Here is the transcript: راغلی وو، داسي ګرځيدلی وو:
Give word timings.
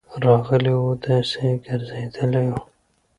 راغلی 0.25 0.73
وو، 0.79 0.91
داسي 1.03 1.47
ګرځيدلی 1.65 2.43
وو: 2.51 2.61